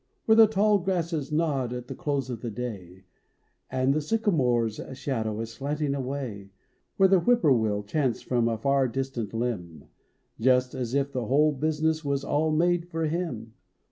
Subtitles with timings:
[0.25, 3.03] Where the tall grasses nod at the close of the day,
[3.69, 6.49] And the sycamore s shadow is slanting away
[6.97, 9.83] Where the whipporwill chants from a far distant limb
[10.39, 13.53] Just as if the whole business was all made for him.